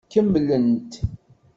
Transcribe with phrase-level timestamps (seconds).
[0.11, 0.91] Kemmlent.